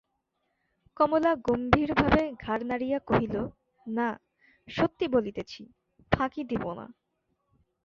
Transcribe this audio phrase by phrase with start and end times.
[0.97, 3.35] কমলা গম্ভীরভাবে ঘাড় নাড়িয়া কহিল,
[3.87, 4.09] না,
[4.67, 5.61] সত্যি বলিতেছি,
[6.11, 6.85] ফাঁকি দিব না।